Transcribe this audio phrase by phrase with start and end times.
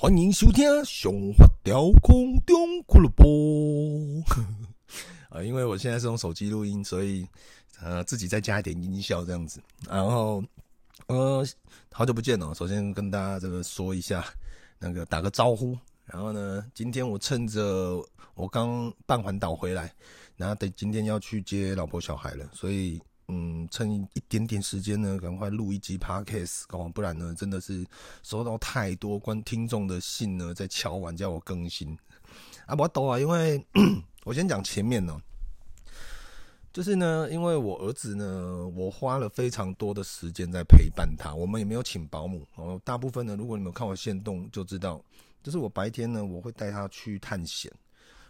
[0.00, 2.56] 欢迎收听《熊发条空中
[2.86, 4.22] 俱乐部》
[5.28, 7.26] 啊， 因为我现在是用手机录音，所以
[7.82, 9.60] 呃自己再加一点音效这样子。
[9.88, 10.40] 然后
[11.08, 11.44] 呃，
[11.90, 14.24] 好久不见了，首先跟大家这个说一下，
[14.78, 15.76] 那个打个招呼。
[16.04, 18.00] 然后呢，今天我趁着
[18.36, 19.92] 我刚办环岛回来，
[20.36, 23.02] 然后等今天要去接老婆小孩了，所以。
[23.30, 27.86] 嗯，趁一点点时间呢，赶快录一集 podcast，哦，不然呢，真的是
[28.22, 31.96] 收到太多观听众的信呢，在敲碗叫我更新
[32.64, 33.62] 啊，不懂啊，因为
[34.24, 35.20] 我先讲前面呢，
[36.72, 45.04] 就是呢，因为我儿子呢，我花了非常多的时间在陪伴他，我们也没有请保姆哦，大部分呢，如果你们看我限动就知道，
[45.42, 47.70] 就是我白天呢，我会带他去探险。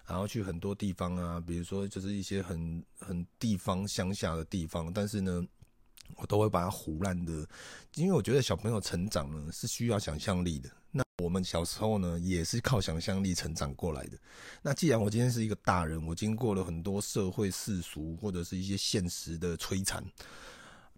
[0.08, 5.46] 然后去很多地方啊，比如说就是一些很很地方乡下的地方，但是呢，
[6.16, 7.46] 我都会把它唬烂的，
[7.94, 10.70] 因为我觉得小朋友成长呢是需要想象力的。
[10.90, 14.18] 那我们小时候呢也是靠想象力成长过来的。
[14.62, 20.02] 那既然我今天是一个大人，我经过了很多社会世俗或者是一些现实的摧残。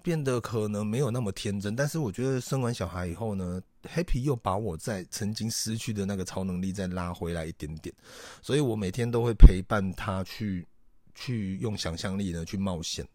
[0.02, 7.94] 变得可能没有那么天真，但是我觉得生完小孩以后呢，Happy 又把我在曾经失去的那个超能力再拉回来一点点，
[8.42, 10.66] 所以我每天都会陪伴他去，
[11.14, 13.06] 去用想象力呢去冒险。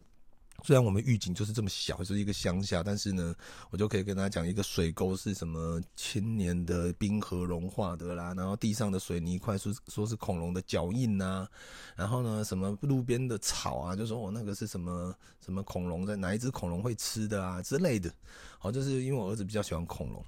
[0.66, 3.32] 虽然我们预警就是这么小，就是一个乡下，但是呢，
[3.70, 11.46] 我就可以跟他讲一个水沟是什么千年的冰河融化的啦，然后地上的水泥块说说是恐龙的脚印呐，
[11.94, 18.12] 然后呢，什么路边的草啊，就说我那个是什么什么恐龙在哪一只恐龙会吃的啊之类的，
[18.58, 20.20] 好，就是因为我儿子比较喜欢恐龙。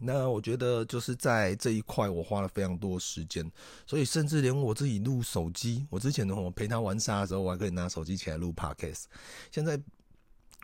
[0.00, 3.48] 那我觉得就是在这一块，我花了非常多时间，
[3.86, 9.04] 所以甚至连我自己录手机，我之前的话，我陪他玩沙的时候，我还可以拿手机起来录 podcast。
[9.50, 9.80] 现在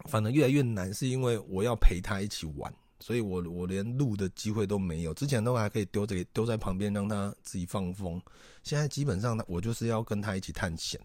[0.07, 5.15] 反而越来越难，是因为我要陪他一起玩，所以我我连录的机会都没有。
[5.15, 8.21] 之前都还可以丢这个丢在旁边让他自己放风，
[8.63, 11.01] 现在基本上呢我就是要跟他一起探险。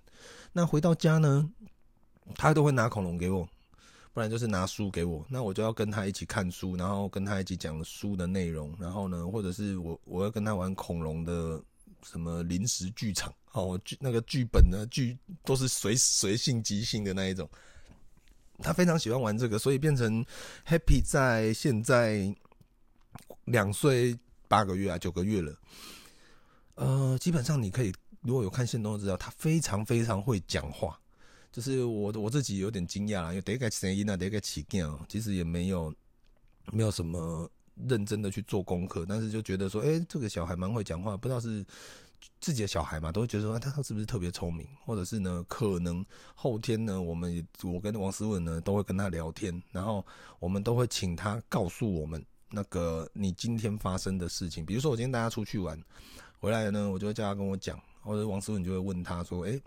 [0.51, 1.49] 那回到家呢，
[2.35, 3.47] 他都会拿恐龙给我。
[4.15, 11.61] 不然就是拿书给我，那我就要跟他一起看书，然后跟他一起讲书的内容，然后呢，或者是我我要跟他玩恐龙的
[12.01, 17.49] 什么临时剧场哦，剧那个剧本呢，剧都是随随性即兴的那一种，
[18.59, 20.25] 他非常喜欢玩这个，所以变成
[20.65, 22.33] Happy 在现在
[23.43, 25.53] 两岁八个月啊九个月了，
[26.75, 30.97] 呃，基本上你可以如果有看线动的知道，他非常非常会讲话。
[31.55, 35.95] 就是我我自己有点惊讶，因为第一个声音啊，第一个起镜哦，其实也没有
[36.73, 37.49] 没有什么
[37.87, 41.65] 认真的去做功课，但是就觉得说，哎、这个小孩蛮会讲话，不知道是
[42.41, 46.05] 自己的小孩嘛，都会觉得说他是不是特别聪明，或者是呢，可能
[46.35, 50.05] 后天呢，我们也我跟王思文呢都会跟他聊天，然后
[50.39, 55.81] 我们都会请他告诉我们那个你今天发生的事情，比如说我今天带他出去玩
[56.37, 59.57] 回来呢，我就会叫他跟我讲，或者王思文就会问他说，哎、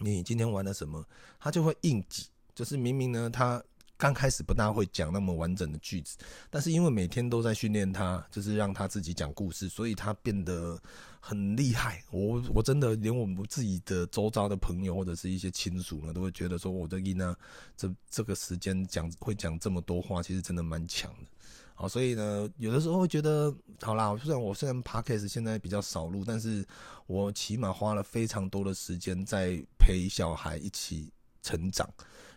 [0.00, 1.04] 你今天玩了什么？
[1.38, 3.62] 他就会应急，就是明明呢，他
[3.96, 6.16] 刚开始不大会讲那么完整的句子，
[6.50, 10.80] 但是因为每天都在训练他，就是让他自己讲故事，所以他变得
[11.20, 12.02] 很厉害。
[12.10, 17.36] 我我真的连我们自己的周遭的朋友或者是一些亲属呢，都会觉得说，我的伊娜
[17.76, 21.26] 这这个时间讲会讲这么多话，其实真的蛮强的。
[21.74, 26.64] 好，所以呢，有的时候会觉得，好啦，虽然我虽然 Podcast 现在比较少录，但是
[27.06, 31.10] 我起码花了非常多的时间在陪小孩一起
[31.42, 31.88] 成长。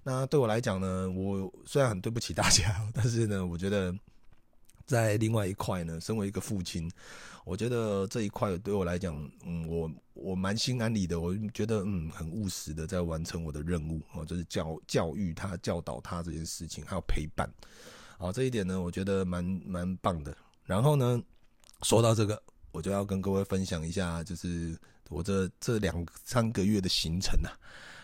[0.03, 3.93] 那对我来讲呢，我虽然很对不起大家，但是呢，我觉得
[4.85, 6.89] 在另外一块呢，身为一个父亲，
[7.43, 17.49] 我觉得这一块对我来讲，嗯，我我蛮心安理得，我觉得嗯，很务实的在完成我的任务哦，就是教教育他、教导他这件事情，还有陪伴。
[18.17, 20.35] 好，这一点呢，我觉得蛮蛮棒的。
[20.63, 21.21] 然后呢，
[21.83, 24.77] 说到这个，我就要跟各位分享一下，就是
[25.09, 27.51] 我这这两三个月的行程啊。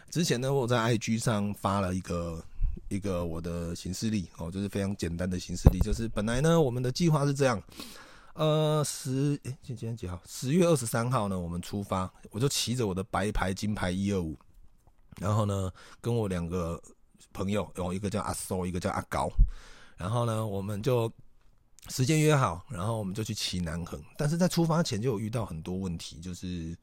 [0.10, 2.44] 之前呢，我在 IG 上发了一个
[2.90, 7.64] 一个我的行事历哦，就是非常简单的行事历，就是本来呢，我们的计划是这样，
[8.34, 10.22] 呃，十诶，今天几号？
[10.28, 14.38] 十月二十三号呢，我们出发，我就骑着我的白牌金牌一二五，
[15.22, 15.72] 然后呢，
[16.02, 16.80] 跟我两个
[17.32, 19.30] 朋友，有一个叫阿苏，一个叫阿高。
[20.02, 21.12] 然后呢，我们就
[21.90, 24.02] 时间约好，然后我们就去骑南横。
[24.18, 26.76] 但是在出发前就有遇到很多问题，就是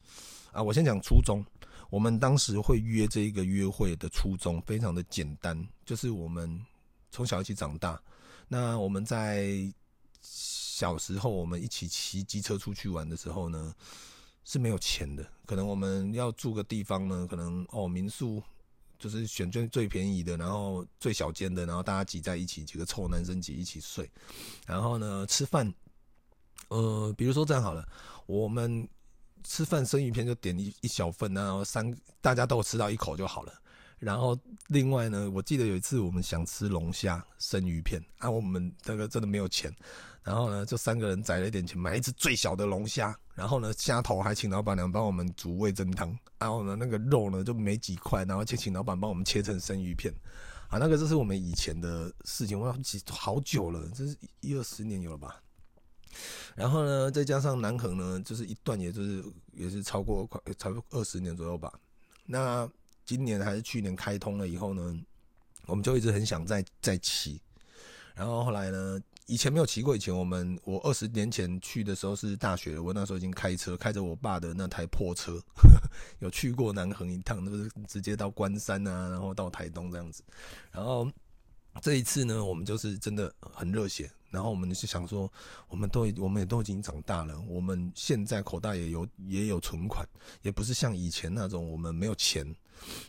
[0.53, 1.43] 啊，我先讲初衷。
[1.89, 6.65] 我们当时会约这一个约会的初衷非常的简单，就是我们
[7.11, 8.01] 从小一起长大。
[8.47, 9.69] 那我们在
[10.21, 13.75] 小时候我们一起骑机车出去玩的时候呢，
[14.45, 15.29] 是没有钱的。
[15.45, 18.41] 可能我们要住个地方呢，可能哦民宿。
[18.99, 24.07] 就是选最最便宜的，然后最小间的，然后大家挤在一起，几个臭男生挤一起睡。
[24.67, 25.73] 然后呢，吃饭，
[26.67, 27.87] 呃，比如说这样好了，
[28.25, 28.87] 我们
[29.43, 33.53] 吃饭生鱼片就点一一小份，然后三大家都有吃到一口就好了。
[33.99, 34.37] 然后
[34.67, 39.73] 另外呢，我记得有一次我们想吃龙虾生鱼片啊，我们这个真的没有钱，
[40.23, 50.13] 然后呢就三个人攒了一点钱买一只最小的龙虾，然后呢虾头还请老板娘帮我们煮味增汤，然后呢那个肉呢就没几块，然后就请老板帮我们切成生鱼片，
[50.67, 55.41] 啊那个这是我们以前的事情，我要记好久了，这是一二十年有了吧。
[56.53, 61.71] 然后呢再加上南横呢，就是一段也就是也是超过快差不多二十年左右吧，
[62.25, 62.69] 那。
[63.05, 64.95] 今年还是去年开通了以后呢，
[65.65, 67.41] 我们就一直很想再再骑。
[68.13, 69.95] 然后后来呢，以前没有骑过。
[69.95, 75.39] 以前我们我二十年前去的时候是大学，我那时候已经开车，开着我爸的那台破车，
[76.19, 80.23] 有去过南横一趟，那是直接到关山啊，然后到台东这样子。
[80.71, 81.07] 然后
[81.81, 84.11] 这一次呢，我们就是真的很热血。
[84.31, 85.31] 然后我们是想说，
[85.69, 90.07] 我们都我们也都已经长大了，我们现在口袋也有也有存款，
[90.43, 92.45] 也不是像以前那种我们没有钱。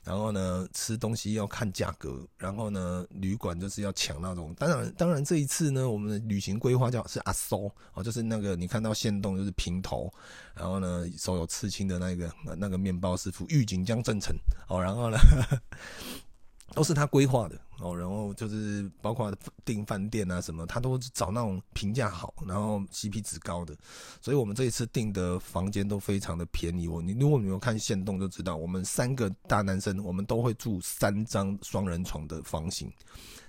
[0.02, 4.54] 然后呢，吃东西要看价格，然后呢，旅馆就是要抢那种。
[4.54, 10.10] 当然，当然这一次呢，我们的旅行规划叫是阿苏哦，就是那个你看到线动就是平头，
[10.54, 14.34] 然后呢手有刺青的那个那个面包师傅玉井江正成
[14.68, 15.18] 哦，然后呢。
[16.74, 19.34] 都是他规划的哦，然后就是包括
[19.64, 23.74] 订饭店啊什么，他都找那种评价好，然后 CP 值高的，
[24.20, 27.00] 所以我们这一次订的房间都非常的便宜哦。
[27.02, 32.92] 你如果你有看线动就知道，我们三个大男生，我们都会住三张双人床的房型。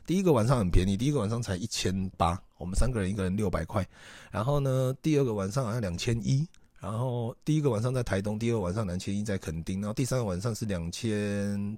[0.06, 3.88] 第一个晚上很便宜，第一个晚上才一千八，我们三个人一个人六百块。
[4.32, 6.48] 然后呢，第二个晚上好像两千一，
[6.80, 11.78] 然后第一个晚上在台东，第二个晚上两千一在垦丁，然后第三个晚上是两千。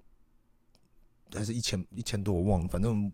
[1.33, 3.11] 还是一千一千多，我忘了，反正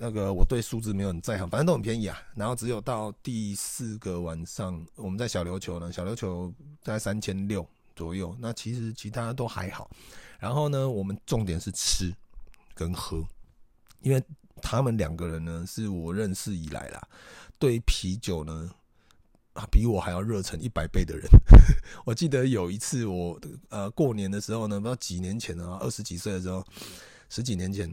[0.00, 2.16] 那个我对数字没有很在行，反正都很便宜啊。
[2.36, 8.36] 然后只有到第四个晚上，我们在小琉球呢，小琉球在三千六左右。
[8.38, 9.90] 那其实其他都还好。
[10.38, 12.14] 然后呢，我们重点是吃
[12.74, 13.24] 跟喝，
[14.00, 14.22] 因为
[14.62, 17.08] 他们两个人呢是我认识以来啦，
[17.58, 18.70] 对啤酒呢
[19.54, 21.26] 啊比我还要热忱一百倍的人。
[22.06, 23.36] 我记得有一次我
[23.68, 26.64] 呃过年的时候呢，不知道几年前啊，二十几岁的时候。
[27.28, 27.92] 十几年前，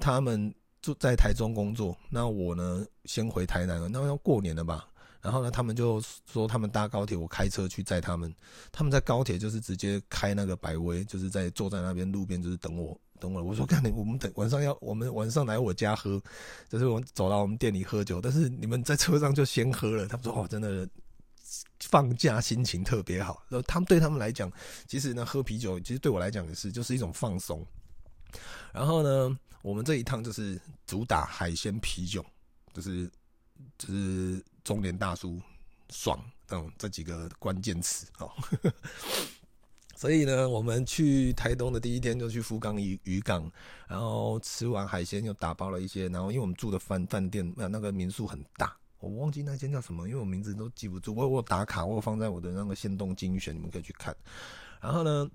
[0.00, 4.86] 他们住在台中工作，那我呢先回台南了，那要过年了吧？
[5.22, 6.02] 然后呢，他们就
[6.32, 8.34] 说他们搭高铁，我开车去载他们。
[8.72, 13.42] 他们在高铁就是直接开那个百威，就是在坐在那边路边就是等我，等我。
[13.42, 16.18] 我说干你，我们等晚上要我们晚上来我家喝，
[16.70, 20.08] 就是我走到我们店里喝酒，但是你们在车上就先喝了。
[20.08, 20.88] 他们说哦，真的
[21.80, 23.44] 放假心情特别好。
[23.50, 24.50] 然后他们对他们来讲，
[24.86, 27.62] 其实呢喝啤酒，其实对我来讲也是就是一种放松。
[28.72, 32.24] 然后呢，我们这一趟就是主打海鲜啤酒，
[32.72, 33.10] 就是
[33.78, 35.40] 就是中年大叔
[35.90, 38.30] 爽这种这几个关键词哦。
[39.96, 43.52] 所以呢，我们去台东的第一天就去福冈渔渔港，
[43.86, 51.14] 然后吃完海鲜又打包了一些，然后因为我们住的饭饭店那那个民宿很大，我忘记那间叫什么，因为我名字都记不住。
[51.14, 54.16] 我我打卡，我放在我的那个限动精选，你们可以去看。
[54.80, 55.30] 然后呢，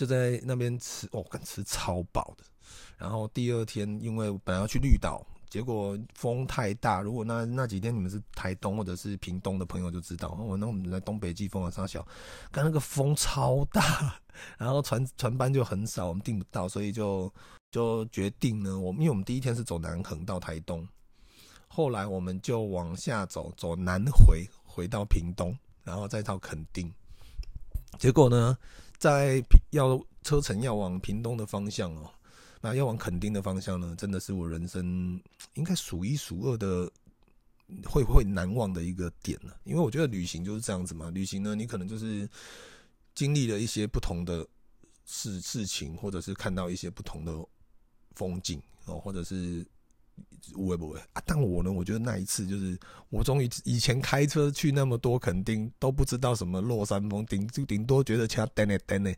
[0.00, 2.44] 就在那边吃，哦，敢吃超饱的。
[2.96, 7.02] 然后第二天，因为本来要去绿岛，结果风太大。
[7.02, 12.00] 如果那那几天你们是台东或者是屏东的朋友就知道，我那我们在东北季风啊，三小，
[12.50, 14.18] 刚那个风超大，
[14.56, 17.30] 然后船船班就很少，我们订不到，所以就
[17.70, 20.88] 就决定呢，我因为我们第一天是走南横到台东，
[21.68, 26.90] 后来我们就往下走，走南回回到屏东，然后再到垦丁，
[27.98, 28.56] 结果呢？
[29.00, 32.08] 在要车程要往屏东的方向哦，
[32.60, 35.20] 那要往垦丁的方向呢，真的是我人生
[35.54, 36.88] 应该数一数二的
[37.84, 39.58] 会不会难忘的一个点了。
[39.64, 42.28] 因为我觉得旅行就是这样子嘛，旅行呢，你可能就是
[43.14, 44.46] 经历了一些不同的
[45.06, 47.34] 事事情，或者是看到一些不同的
[48.14, 49.66] 风景哦，或者是。
[50.54, 51.22] 会不会啊？
[51.24, 59.16] 但我呢，我觉得那一次就是我终于以前开车去那么多，肯定都不知道什么落山风，顶就顶多觉得其他颠嘞颠嘞。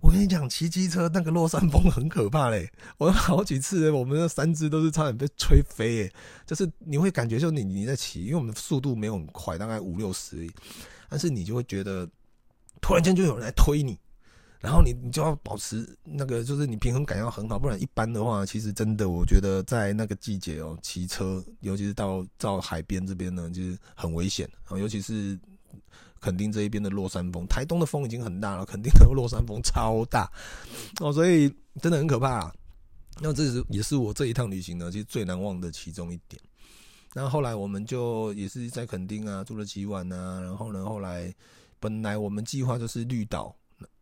[0.00, 2.70] 我跟你讲，骑机车那个落山风很可怕嘞！
[2.98, 6.12] 我好几次，我们那三只都是差点被吹飞诶。
[6.44, 10.46] 就是你会感觉，就你你在骑，因为我们速度没有很快，大概五六十，
[11.08, 12.06] 但是你就会觉得
[12.82, 13.98] 突然间就有人来推你。
[14.64, 25.38] 然后你你就要保持那个，就是你平衡感要很好，不然一般的话，其实真的我觉得在那个季节哦，骑车，尤其是到到海边这边呢，就是很危险啊，尤其是
[26.18, 30.32] 垦丁这一边的落山风，台东的风已经很大了，垦丁的落山风超大
[30.98, 32.50] 哦，所以真的很可怕。
[33.20, 36.40] 那这是也是我这一趟旅行呢，其实最难忘的其中一点。
[37.12, 41.34] 那后来我们就也是在垦丁啊住了几晚啊，然后呢，后来
[41.78, 43.54] 本来我们计划就是绿岛。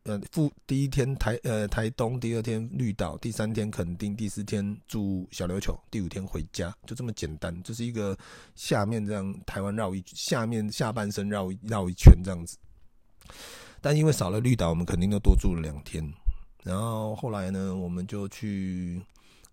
[0.05, 8.19] 呃，复第一天台呃台东，第二天绿岛，第三天垦丁，第四天住小琉球，第五天回家，就这么简单，就是一个
[8.57, 12.59] 下面这样台湾绕一下面下半身绕绕一圈这样子。
[13.81, 16.05] 但因为少了绿岛，我们肯定就多住了两天。
[16.65, 19.01] 然后后来呢，我们就去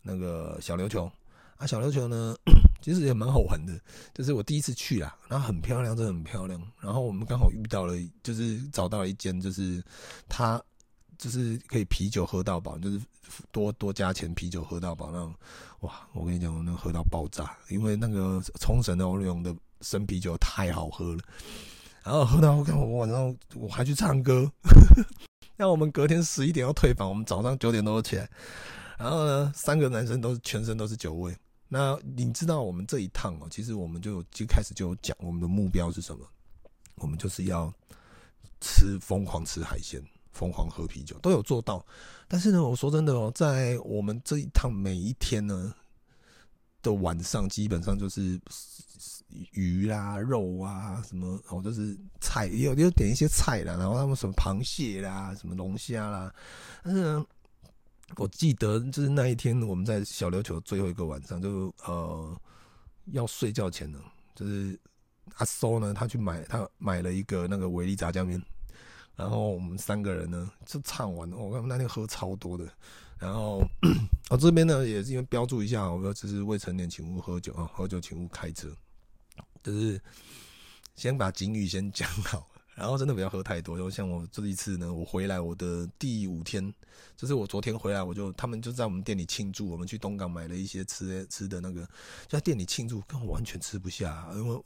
[0.02, 1.12] 那个小琉球
[1.58, 2.36] 啊，小琉球呢。
[2.82, 3.80] 其实也蛮好玩的，
[4.14, 6.62] 就是我第一次去啦，然后很漂亮，真的很漂亮。
[6.80, 7.94] 然后我们刚好遇到了，
[8.24, 9.84] 就是找到了一间，就是
[10.28, 10.62] 它
[11.18, 13.00] 就是可以啤酒喝到饱，就是
[13.52, 15.36] 多多加钱啤酒喝到饱那种。
[15.82, 21.20] 哇，我跟你讲，我能喝到爆炸，因为那个冲绳的欧龙的生啤酒太好喝了。
[22.04, 24.50] 然后喝到我看我晚上我还去唱歌，
[25.58, 28.30] 那我们隔天十一点要退房，我们早上九点多起来，
[28.98, 31.36] 然后呢，三个男生都是全身都是酒味。
[31.72, 36.26] 那你知道我们这一趟哦，其实我们就就开始就有讲我们的目标是什么？
[36.96, 37.72] 我们就是要
[38.60, 41.86] 吃疯狂吃海鲜，疯狂喝啤酒，都有做到。
[42.28, 45.72] 但是呢，我说真的哦，在我们这一趟每一天呢
[46.82, 48.42] 的晚上，基本上就是
[49.52, 56.34] 鱼啦、肉啊什么，哦，就是菜，也有就点一些菜啦，然后他们什么螃蟹啦、什么龙虾啦，
[56.84, 57.24] 但是呢。
[58.16, 62.36] 我记得就是那一天，我们在小琉球最后一个晚上，就呃
[63.12, 64.00] 要睡觉前呢，
[64.34, 64.78] 就是
[65.36, 68.42] 阿苏呢，他去买他买了一个那个维力炸酱面，
[69.16, 72.68] 然后我们三个人呢就唱完，我看那天喝超多的，
[73.20, 73.62] 然后
[74.30, 78.68] 我这边呢也是因为标注一下，我说这是未成年请勿喝酒啊，喝酒请勿开车，
[79.62, 80.02] 就是
[80.96, 82.48] 先把警语先讲好。
[82.80, 86.74] 然后真的不要喝太多，就像我这一次呢，我回来我的第五天，
[87.18, 94.64] 就是我昨天回来，我就他们就在我们店里庆祝，我们去东港买了一些吃吃的那个，就在店里庆祝，根本完全吃不下，因为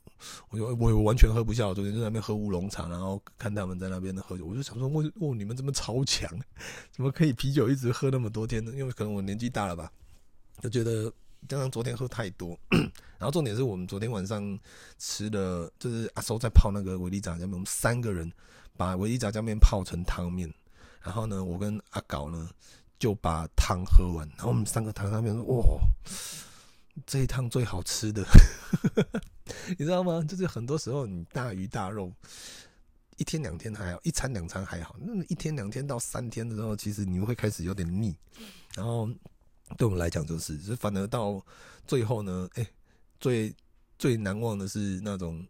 [0.51, 6.29] 我我我完全喝不下，我昨天就在那边喝乌龙茶，然后看他们在那边喝酒，我就想说，哇哇，你们这么超强，
[6.93, 8.71] 怎么可以啤酒一直喝那么多天呢？
[8.75, 9.91] 因为可能我年纪大了吧，
[10.61, 11.11] 就觉得。
[11.47, 12.57] 加上昨天喝太多，
[13.17, 14.57] 然后重点是我们昨天晚上
[14.97, 18.31] 吃的，就是阿叔在泡那个维力炸酱面，我们三个人
[18.77, 20.51] 把维力炸酱面泡成汤面，
[21.01, 22.49] 然后呢，我跟阿搞呢
[22.97, 25.63] 就把汤喝完，然后我们三个躺上面说：“哇，
[27.05, 28.23] 这一趟最好吃的，
[29.77, 30.23] 你知道吗？
[30.27, 32.11] 就是很多时候你大鱼大肉，
[33.17, 38.15] 一天两天还好，一餐两餐还好，那一天两天到三天的时候，其实你会开始有点腻，
[38.75, 39.09] 然后。”
[39.77, 41.43] 对我们来讲，就是，是反而到
[41.87, 42.67] 最后呢，哎、
[43.19, 43.53] 最
[43.97, 45.45] 最难忘的是那种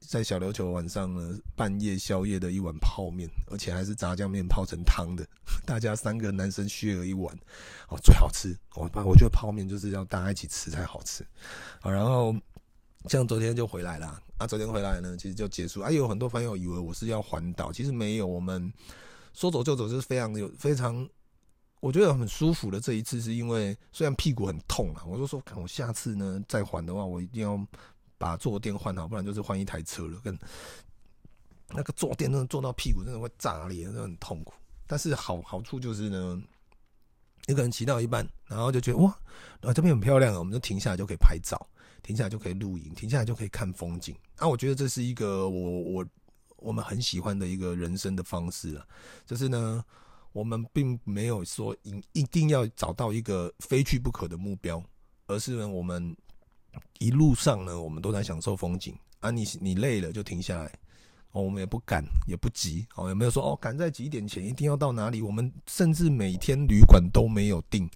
[0.00, 5.26] 在小琉球晚上呢，半夜宵夜的一碗泡面，而且还是炸酱面泡成汤的，
[5.64, 7.34] 大家三个男生续了一碗，
[7.88, 8.56] 哦，最好吃。
[8.74, 11.24] 我我觉得泡面就是要大家一起吃才好吃。
[11.80, 12.34] 好，然后
[13.08, 15.80] 像昨天就回来了，啊，昨天回来呢，其实就结束。
[15.80, 18.72] 啊，有很多朋友以为我是要环岛，其实没有，我们
[19.32, 21.08] 说走就走，就是非常有非常。
[21.82, 27.60] 我觉得很舒服的这一次，是因为虽然屁股很痛啊，我就说，看我下次呢再还的话，我一定要
[28.18, 30.16] 把坐垫换好，不然就是换一台车了。
[30.20, 30.38] 跟
[31.70, 34.54] 那个坐垫真的坐到屁股真的会炸裂，真的很痛苦。
[34.86, 36.40] 但是好好处就是呢，
[37.48, 39.10] 一个人骑到一半，然后就觉得哇，
[39.62, 41.66] 啊这边很漂亮啊，我们就停下来就可以拍照，
[42.00, 44.14] 停下来就可以录影，停下来就可以看风景。
[44.36, 46.06] 啊，我觉得这是一个我我
[46.58, 48.86] 我们很喜欢的一个人生的方式啊，
[49.26, 49.84] 就是呢。
[50.32, 54.82] 我们并没有说一一定要找到一个非去不可的目标，
[55.26, 56.16] 而是呢，我们
[56.98, 59.30] 一路上呢，我们都在享受风景啊。
[59.30, 60.72] 你你累了就停下来，
[61.32, 65.20] 哦，我们也不赶也不急，哦，也没有说哦赶在几点前一定要到哪里。
[65.20, 67.86] 我们甚至每天旅馆都没有订，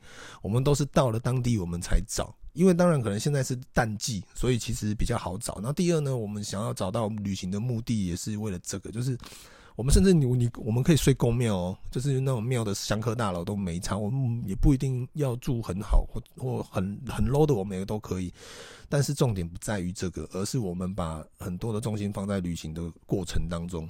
[0.42, 2.36] 我们都是到了当地我们才找。
[2.52, 5.58] 因为当然可能现在是淡季，所以其实比较好找。
[5.62, 9.16] 那第二呢，我们想要找到旅行的目的也是为了这个，就是。
[9.76, 18.32] 我们甚至你你我们可以睡公庙哦，就是那种庙的香客大佬都没差，我们也不一定要住很好或或很很 low 的，我们也都可以。
[18.88, 23.86] 但是重点不在于这个，而是我们把很多的重心放在旅行的过程当中，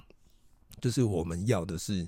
[0.80, 2.04] 就是我们要的是，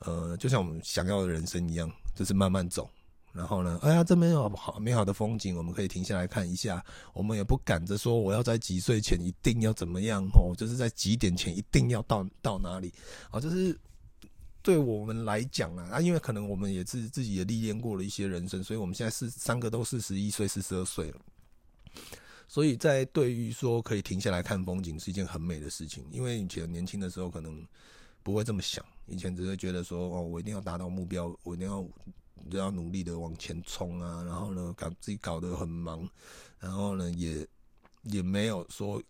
[0.00, 2.90] 呃，就像我们想要的人生一样，就是慢慢走。
[3.32, 6.84] 然后呢，哎呀，这边有好美好的风景，我们可以停下来看一下。
[7.14, 12.92] 我们也不赶着说我要在几岁前一定要怎么样哦，就是在几点前一定要到到哪里
[13.30, 13.40] 啊？
[13.40, 13.74] 就是
[14.60, 21.20] 对我们来讲啊，啊，因为可能我们也是自己也历练过了一些人生，所以我们现在是三个都四十一岁、四十二岁了。
[22.46, 27.66] 所以在对于说可以停下来看风景是一件很美的事情，因为以前年轻的时候可能
[28.22, 31.82] 不会这么想，以前只会觉得说哦，我一定要达到目标，我一定要。
[32.50, 36.08] 就要努力的往前冲啊，然后呢，搞自己搞得很忙，
[36.58, 37.46] 然后呢，也
[38.04, 39.02] 也没有说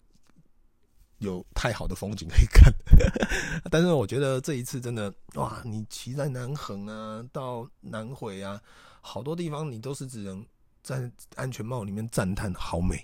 [1.19, 2.73] 有太好的风景可以看。
[3.71, 8.61] 但是我觉得这一次真的哇，你骑在南横啊，到南回啊，
[9.01, 10.45] 好多地方你都是只能
[10.83, 13.03] 在安全帽里面赞叹，好美，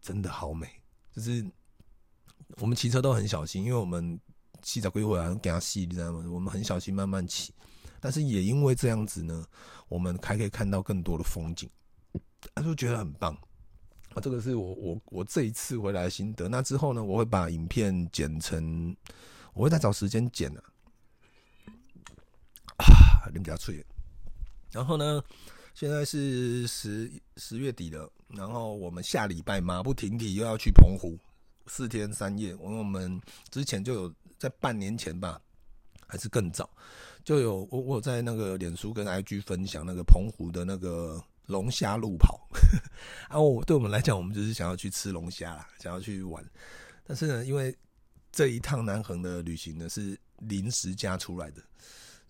[0.00, 0.68] 真的好美。
[1.12, 1.44] 就是
[2.58, 4.18] 我们骑车都很小心，因为我们
[4.62, 6.24] 骑在归回来给他细，你知道吗？
[6.30, 7.52] 我们很小心慢慢骑。
[8.02, 9.46] 但是也因为这样子呢，
[9.86, 11.70] 我们还可以看到更多的风景，
[12.52, 13.32] 他就觉得很棒
[14.12, 14.20] 啊！
[14.20, 16.48] 这个是我我我这一次回来的心得。
[16.48, 18.96] 那之后呢，我会把影片剪成，
[19.54, 20.62] 我会再找时间剪啊。
[22.78, 23.86] 啊，人家吹。
[24.72, 25.22] 然后呢，
[25.72, 31.16] 现在是十十月底了，然后我们下礼拜马不停蹄又要去澎湖
[31.68, 32.52] 四天三夜。
[32.56, 35.40] 我们之前就有在半年前吧，
[36.12, 36.68] 还是更早。
[37.24, 42.38] 就有我我在那个脸书跟 IG 分享那个澎湖的那个龙虾路跑，
[43.30, 46.44] 啊，我对我们来讲，我们就是想要去吃龙虾啦，想要去玩。
[47.06, 47.74] 但是呢，因为
[48.30, 51.62] 这一趟南横的旅行呢是临时加出来的。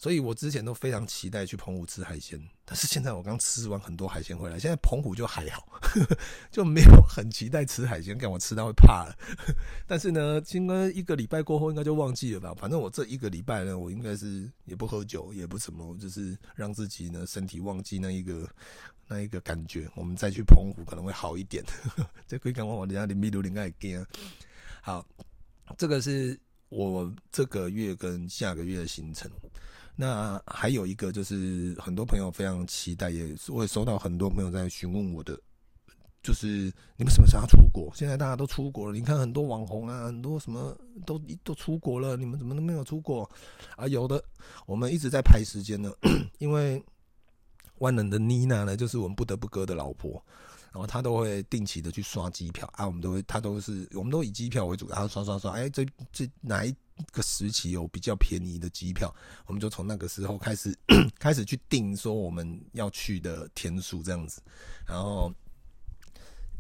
[0.03, 5.81] 所以我之前都非常期待去澎湖吃海鲜，但是现在我刚吃完很多海鲜回来，现在澎湖就还好，
[6.51, 9.17] 就没有很期待吃海鲜，看我吃到会怕了。
[9.87, 12.53] 但是呢，应该一个礼拜过后应该就忘记了吧？
[12.53, 18.51] 反正我这一个礼拜呢，我应该是也不喝酒，也不什么，就是让自己呢身体忘记那一个
[19.07, 19.89] 那一个感觉。
[19.95, 21.63] 我们再去澎湖可能会好一点。
[22.27, 24.05] 这可以讲我等下林密度应该也惊。
[24.81, 25.07] 好，
[25.79, 26.37] 这个是
[26.71, 29.31] 我这个月跟下个月的行程。
[30.03, 35.39] 那还有一个就是，很多朋友非常期待，也我也收到很多朋友在询问我的，
[36.25, 37.89] 就是你们什么时候要出国？
[37.95, 43.31] 现在大家都出国了，你看很多网红啊，很多什么都都出国了，你们怎么都没有出国
[43.77, 43.87] 啊？
[43.87, 44.21] 有的，
[44.67, 45.93] 我们一直在排时间呢，
[46.39, 46.83] 因为
[47.79, 50.21] 万能的妮娜呢，就是我们不得不割的老婆。
[50.73, 56.75] 然后他都会定期的去刷机票啊，我们都会，他都是，我们都以机票为主，然后刷刷刷，哎，这这哪一
[57.11, 59.15] 个时期有比较便宜的机票，
[59.47, 60.77] 我们就从那个时候开始
[61.19, 64.41] 开始去定说我们要去的天数这样子，
[64.87, 65.33] 然后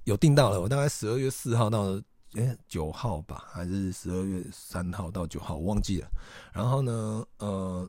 [0.04, 2.00] 有定到了，我大概十二月四号到
[2.34, 6.08] 哎九号吧，还是十二月三号到九号，我忘记了。
[6.52, 7.88] 然后呢，呃，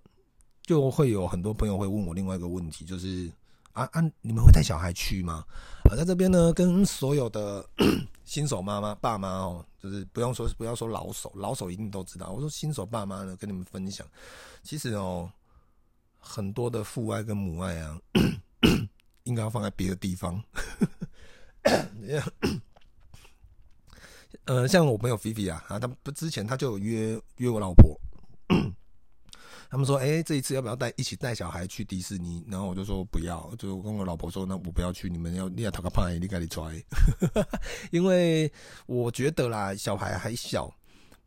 [0.62, 3.32] 就会有很多朋友会问我另外一个问题，就是。
[3.74, 4.02] 啊啊！
[4.22, 5.44] 你们会带小孩去吗？
[5.90, 7.68] 啊，在这边呢，跟所有的
[8.24, 12.30] 新手妈妈、爸妈哦，就是不用说，不要说老手，老手一定都知道。
[12.30, 14.06] 我说新手爸妈呢，跟你们分享，
[14.62, 15.30] 其实哦，
[16.20, 18.00] 很多的父爱跟母爱啊，
[19.26, 20.42] 应该要放在别的地方。
[24.46, 28.00] 呃，像我朋友菲菲啊，啊，他不之前他就约约我老婆。
[29.74, 36.80] 他们说：“哎、这一次要不要带一起带小孩去迪士尼？”然后我就说：“不要。”就跟我老婆说：“那我不要去，你们要你要讨个派，你赶紧拽。
[37.90, 38.54] ”因为
[38.86, 40.72] 我觉得啦，小孩还小，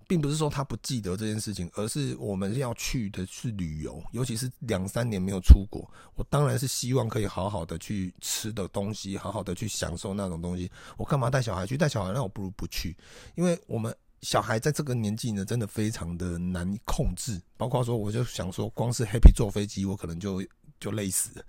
[0.07, 10.71] 并不是说他不记得这件事情，而是我们要去的是旅游，尤其是两三年没有出国，我当然是希望可以好好的去吃的东西，好好的去享受那种东西。
[10.97, 11.77] 我干嘛带小孩去？
[11.77, 12.97] 带小孩那我不如不去，
[13.35, 13.93] 因为我们。
[14.23, 17.41] 小孩在这个年纪呢，真的非常的难控制。
[17.57, 20.43] 包括说，我就想说，光是 Happy 坐飞机，我可能就
[20.81, 21.45] 就累死了。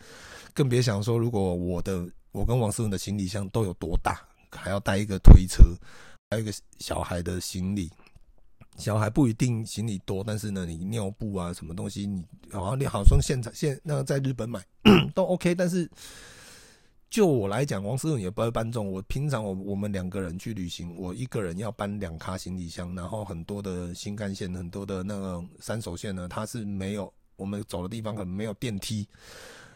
[0.53, 5.63] 更别想说，如果我的我跟王思文的行李箱都有多大，还要带一个推车，
[6.30, 7.89] 还有一个小孩的行李。
[8.77, 14.63] 小孩不一定行李多，但是呢，你尿布啊，什么东西，你好像你好像现在现那个在日本买
[15.15, 15.89] 都 OK，但是。
[17.10, 18.91] 就我来讲，王思远也不会搬重。
[18.91, 29.08] 我平常我我们两个人去旅行，我一个人要搬两卡行李箱，然后很多的新干线，很多的那个山手线呢，它是没有我们走的地方可能没有电梯。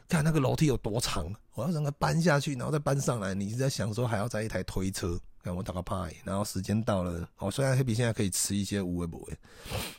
[0.10, 3.34] 看那个楼梯有多长，我要让它搬下去，然后再搬上来。
[3.34, 5.18] 你是在想说还要在一台推车？
[5.42, 7.28] 看我打个牌，然后时间到了。
[7.38, 9.38] 哦，虽然黑皮现在可以吃一些无为不为，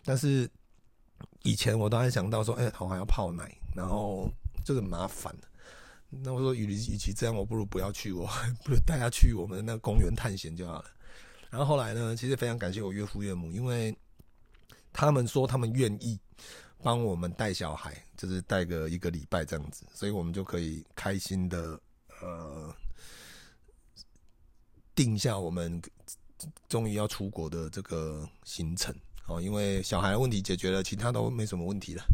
[0.04, 0.48] 但是
[1.42, 4.30] 以前我都还想到说，哎、我还要泡奶，然后
[4.64, 5.34] 这个麻烦。
[6.20, 8.28] 那我说，与与其这样，我不如不要去，我
[8.62, 10.90] 不如带他去我们的那公园探险就好了。
[11.48, 13.96] 然后后来呢，其实非常感谢我岳父岳母，因为
[14.92, 16.20] 他们说他们愿意
[16.82, 21.80] 帮我们带小孩，就是带个一个礼拜这样子，所以我们就可以开心的
[22.20, 22.74] 呃
[24.94, 25.80] 定下我们
[26.68, 28.94] 终于要出国的这个行程
[29.28, 29.40] 哦。
[29.40, 32.04] 因为小孩问题解决了，其他都没什么问题了。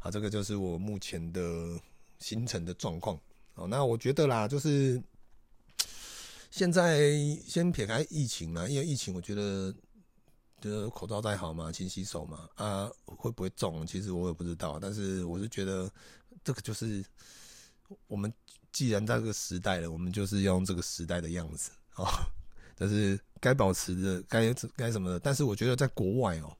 [0.00, 1.78] 好，这个就是我目前的
[2.18, 3.16] 行程的状况。
[3.54, 5.02] 哦，那我觉得啦，就是
[6.50, 7.10] 现在
[7.46, 9.74] 先撇开疫情嘛，因为疫情，我觉得
[10.60, 13.86] 就是口罩戴好嘛，勤洗手嘛，啊，会不会中？
[13.86, 15.90] 其实我也不知道，但是我是觉得
[16.42, 17.04] 这个就是
[18.06, 18.32] 我们
[18.72, 22.06] 既然在这个时代了，我们就是要用这个时代的样子哦，
[22.76, 25.20] 但是该保持的，该该什么的。
[25.20, 26.56] 但是我觉得在国外哦，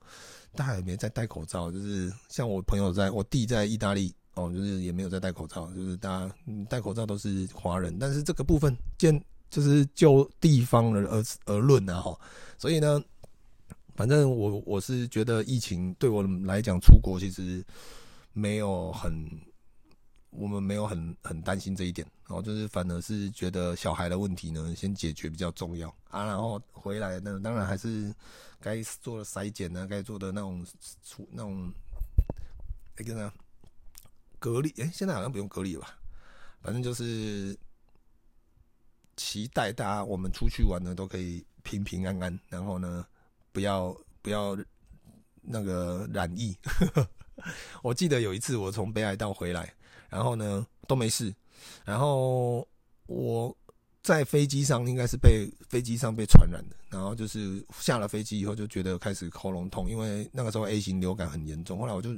[0.55, 6.35] 大家也没在戴口罩，就是像我朋友在，我弟在意大利哦，就是也没有在戴口罩，就是大家
[6.69, 7.99] 戴口罩都是华人。
[7.99, 12.19] 但是这个部分，见就是就地方而而而论啊哈。
[12.59, 13.03] 所以呢，
[13.97, 17.65] 反正我我是觉得疫情对我来讲，出国其实
[18.33, 19.29] 没有很。
[20.37, 26.27] 我们没有很很担心这一点，然后就是反而是觉得小孩的问题呢，先解决比较重要啊。
[26.27, 28.13] 然后回来呢，当然还是
[28.61, 30.67] 该做的筛检呢，该做的那种
[31.05, 31.73] 出那种
[32.99, 33.33] 那个呢
[34.45, 34.69] 隔离。
[34.77, 35.97] 哎，现在好像不用隔离吧？
[36.61, 37.57] 反正就是
[39.17, 43.07] 期待大家我们出去玩呢，都可以平平安安，然后呢，
[43.53, 44.55] 不要不要
[45.41, 46.55] 那个染疫。
[47.83, 49.73] 我记得有一次我从北海道回来。
[50.11, 51.35] 然后呢，都没事。
[51.87, 52.69] 然后
[53.07, 53.57] 我
[54.03, 56.77] 在飞机上应该是被飞机上被传染的。
[56.91, 61.79] 然后就是下了飞机以后就觉得开始喉咙痛，因为那个时候 A 型流感很严重。
[61.79, 62.11] 后来我就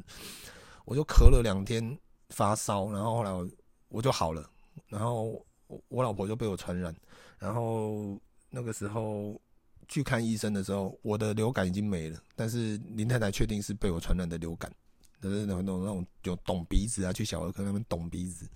[0.84, 1.96] 我就咳了两天
[2.30, 3.48] 发烧，然后后来我
[3.88, 4.48] 我就好了。
[4.88, 5.44] 然后
[5.88, 6.94] 我老婆就被我传染。
[7.38, 9.40] 然后那个时候
[9.88, 14.72] 去看医生的时候，我的流感已经没了，但是林太太确定是被我传染的流感。
[15.18, 18.46] 就是那种那种那种有懂鼻子啊，去小儿科那边懂鼻子，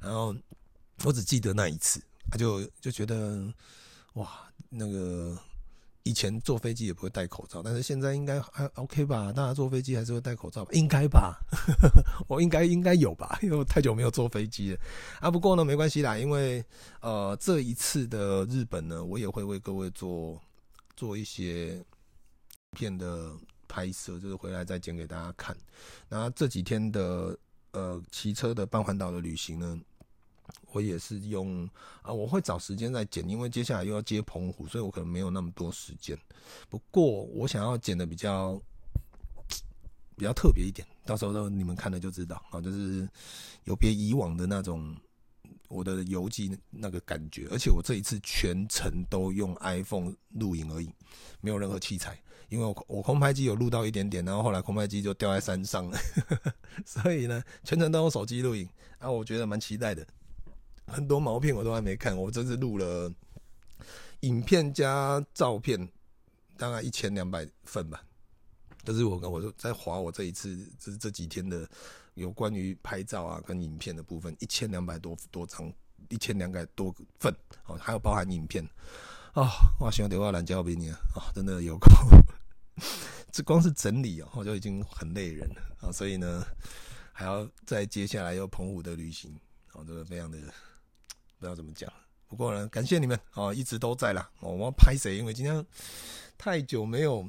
[0.00, 0.34] 然后
[1.04, 3.52] 我只记得那一次，他就就觉得
[4.14, 5.36] 哇，那个
[6.04, 9.32] 以前坐飞机也不会戴口罩，但是现在应该还 OK 吧？
[9.32, 11.36] 大家坐飞机还是会戴口罩吧，应该吧？
[12.28, 13.38] 我应该应该有吧？
[13.42, 14.80] 因为我太久没有坐飞机了
[15.20, 15.30] 啊。
[15.30, 16.64] 不过呢，没关系啦，因为
[17.00, 20.40] 呃这一次的日本呢，我也会为各位做
[20.96, 21.84] 做一些
[22.70, 23.32] 片的。
[23.66, 25.56] 拍摄就是回来再剪给大家看。
[26.08, 27.36] 那这几天的
[27.72, 29.80] 呃骑车的半环岛的旅行呢，
[30.72, 31.68] 我也是用
[32.02, 36.18] 啊，我会找时间再剪，因为接下来又要接澎湖，所以我可能没有那么多时间。
[36.68, 38.60] 不过我想要剪的比较
[40.16, 43.08] 比较特别一点，到时候都你们看了就知道啊，就是
[43.64, 44.94] 有别以往的那种
[45.68, 47.48] 我的游记那个感觉。
[47.50, 50.90] 而且我这一次全程都用 iPhone 录影而已，
[51.40, 52.20] 没有任何器材。
[52.50, 55.98] 因为我我空拍机有录到一点点，然后后来空拍机就掉在山上了，
[56.84, 60.06] 所以呢，全程都用手机录影啊，我觉得蛮期待的。
[60.86, 63.12] 很多毛片我都还没看，我这次录了
[64.20, 65.88] 影片加照片，
[66.56, 68.04] 大概一千两百份吧。
[68.84, 71.68] 这是我跟我就在划我这一次这这几天的
[72.14, 75.72] 有关于拍照啊跟影片的部分，一千两百多多张，
[76.08, 77.34] 一千两百多份
[77.66, 78.64] 哦，还有包含影片。
[79.32, 79.90] 啊、哦，哇！
[79.90, 80.96] 希望电话拦交给你啊！
[81.34, 81.90] 真的有空，
[83.32, 85.90] 这光是整理哦，就已经很累人了啊。
[85.90, 86.46] 所以呢，
[87.12, 89.36] 还要再接下来又澎湖的旅行，
[89.72, 90.38] 啊，这个非常的
[91.44, 91.92] 不知道怎么讲。
[92.26, 94.30] 不过呢，感谢你们啊，一直都在啦。
[94.40, 95.18] 我要拍谁？
[95.18, 95.64] 因为今天
[96.38, 97.22] 太久没有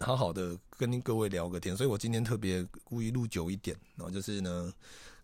[0.00, 4.70] 好好的跟各位聊个天，所以我今天特别故意录久一点，然后就是呢，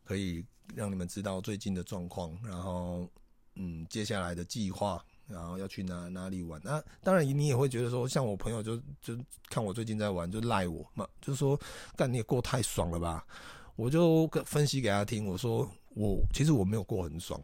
[0.04, 0.42] 可以
[0.74, 3.06] 让你们知道最近的状况，然后
[3.56, 5.04] 嗯，接下来的计划。
[5.28, 6.60] 然后要去哪哪里玩？
[6.64, 9.16] 那当然，你也会觉得说，像我朋友就就
[9.48, 11.60] 看我最近在玩，就赖我嘛，就说，
[11.94, 13.24] 干你也过太爽了吧？
[13.76, 17.40] 我就分析给他听，我说我其实我没有过很爽，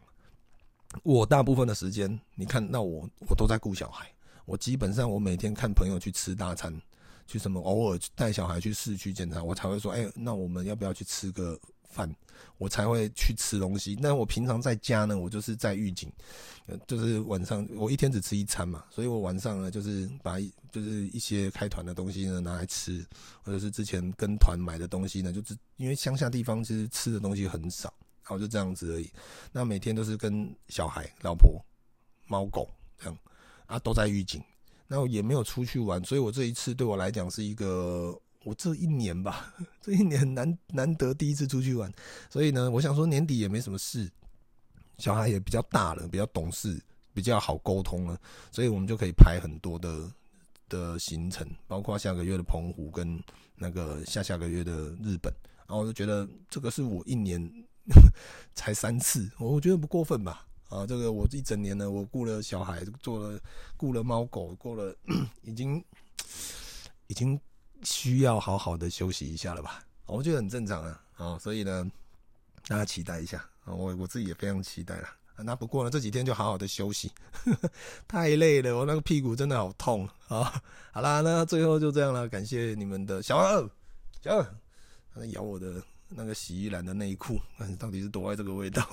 [1.03, 4.11] 我大部分的时间，你看，那我我都在顾小孩，
[4.45, 6.73] 我基本上我每天看朋友去吃大餐，
[7.25, 11.59] 去什么偶尔带小孩去市区检查，我才会说，哎，那我们要不要去吃个？
[11.89, 12.13] 饭
[12.57, 16.11] 我才会去吃东西，那我平常在家呢，我就是在预警，
[16.85, 20.37] 就是晚上我一天只吃一餐嘛，所以我晚上呢就是把
[20.69, 23.03] 就是一些开团的东西呢拿来吃，
[23.41, 27.91] 或者是之前跟团买的东西呢，就是因为乡下地方其实吃的东西很少，
[28.27, 29.09] 然后就这样子而已。
[29.51, 31.63] 那每天都是跟小孩、老婆、
[32.25, 33.17] 猫狗这样
[33.65, 34.43] 啊，都在预警，
[34.87, 38.19] 那我也没有出去玩，所以我这一次对我来讲是一个。
[38.43, 41.91] 我这一年吧， 这一年难难得第一次出去玩，
[42.29, 44.09] 所以呢，我想说年底也没什么事，
[44.99, 46.81] 小孩也比较大了，比较懂事，
[47.13, 48.17] 比较好沟通了，
[48.49, 50.09] 所以我们就可以排很多的
[50.69, 53.21] 的行程，包括下个月的澎湖跟
[53.57, 55.33] 那个下下个月的日本，
[55.67, 57.41] 然后我就觉得这个是我一年
[58.55, 60.45] 才三次，我觉得不过分吧？
[60.69, 63.39] 啊，这个我一整年呢，我雇了小孩，做了
[63.77, 64.95] 雇了猫狗，过了
[65.43, 65.83] 已经
[67.07, 67.39] 已经。
[67.83, 69.83] 需要好好的休息一下了吧？
[70.07, 71.91] 我觉得很正常啊，啊，所以呢，
[72.67, 75.07] 大家期待一下啊，我我自己也非常期待了。
[75.37, 77.69] 那不过呢，这几天就好好的休息，呵呵，
[78.07, 80.59] 太累了，我那个屁股真的好痛啊。
[80.91, 83.69] 好啦，那最后就这样了，感谢你们的小二，
[84.23, 84.43] 小二，
[85.13, 87.39] 他在咬我的那个洗衣篮的内裤，
[87.77, 88.83] 到底是多爱这个味道？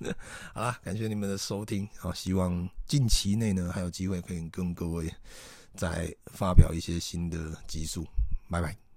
[0.54, 5.12] 好啦，感谢你们的收听，好，希望近期内呢还有机会可以跟各位
[5.74, 8.06] 再发表一些新的集数，
[8.48, 8.89] 拜拜。